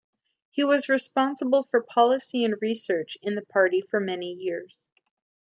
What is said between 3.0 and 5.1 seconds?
in the party for many years.